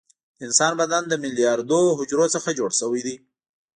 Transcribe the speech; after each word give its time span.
د 0.37 0.39
انسان 0.47 0.71
بدن 0.81 1.03
له 1.11 1.15
میلیاردونو 1.23 1.97
حجرو 1.99 2.25
څخه 2.35 2.49
جوړ 2.59 2.71
شوى 2.79 3.01
ده. 3.07 3.15